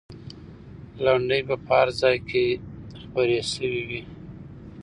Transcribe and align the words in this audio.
لنډۍ 1.03 1.41
به 1.47 1.55
په 1.65 1.71
هر 1.81 1.87
ځای 2.01 2.17
کې 2.29 2.45
خپرې 3.01 3.39
سوې 3.53 3.81
وي. 3.89 4.01